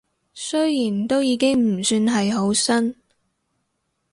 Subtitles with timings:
[0.33, 2.95] 雖然都已經唔算係好新